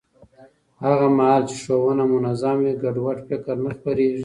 هغه 0.85 1.05
مهال 1.17 1.41
چې 1.49 1.55
ښوونه 1.63 2.03
منظم 2.13 2.57
وي، 2.63 2.73
ګډوډ 2.83 3.17
فکر 3.29 3.55
نه 3.65 3.71
خپرېږي. 3.77 4.19